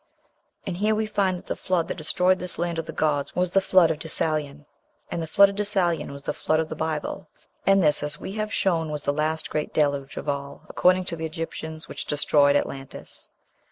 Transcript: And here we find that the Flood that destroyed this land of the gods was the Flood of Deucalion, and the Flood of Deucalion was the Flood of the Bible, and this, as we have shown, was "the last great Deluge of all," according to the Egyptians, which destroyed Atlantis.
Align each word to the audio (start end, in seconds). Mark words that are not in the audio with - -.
And 0.65 0.77
here 0.77 0.95
we 0.95 1.05
find 1.05 1.37
that 1.37 1.45
the 1.45 1.55
Flood 1.55 1.87
that 1.87 1.97
destroyed 1.97 2.39
this 2.39 2.57
land 2.57 2.79
of 2.79 2.87
the 2.87 2.91
gods 2.91 3.35
was 3.35 3.51
the 3.51 3.61
Flood 3.61 3.91
of 3.91 3.99
Deucalion, 3.99 4.65
and 5.11 5.21
the 5.21 5.27
Flood 5.27 5.47
of 5.49 5.55
Deucalion 5.55 6.11
was 6.11 6.23
the 6.23 6.33
Flood 6.33 6.59
of 6.59 6.69
the 6.69 6.75
Bible, 6.75 7.29
and 7.67 7.83
this, 7.83 8.01
as 8.01 8.19
we 8.19 8.31
have 8.31 8.51
shown, 8.51 8.89
was 8.89 9.03
"the 9.03 9.13
last 9.13 9.51
great 9.51 9.75
Deluge 9.75 10.17
of 10.17 10.27
all," 10.27 10.63
according 10.67 11.05
to 11.05 11.15
the 11.15 11.27
Egyptians, 11.27 11.87
which 11.87 12.05
destroyed 12.07 12.55
Atlantis. 12.55 13.29